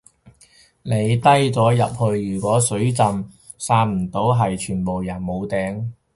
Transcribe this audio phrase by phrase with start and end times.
[0.81, 3.23] 你低咗入去如果水浸到
[3.59, 5.91] 散唔到係全部人沒頂